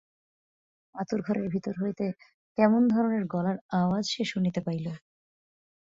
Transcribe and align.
আঁতুড় 0.95 1.21
ঘরের 1.21 1.47
ভিতর 1.49 1.73
হইতে 1.81 2.05
কেমন 2.57 2.81
ধরণের 2.87 3.23
গলার 3.25 3.57
আওয়াজ 3.71 4.03
সে 4.05 4.23
শুনিতে 4.25 4.59
পাইল। 4.61 4.85